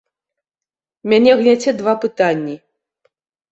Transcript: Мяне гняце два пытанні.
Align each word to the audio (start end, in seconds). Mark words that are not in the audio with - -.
Мяне 1.13 1.31
гняце 1.43 1.71
два 1.83 1.93
пытанні. 2.07 2.55